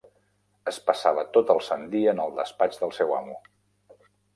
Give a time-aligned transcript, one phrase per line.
[0.71, 3.41] Es passava tot el sant dia en el despatx del seu amo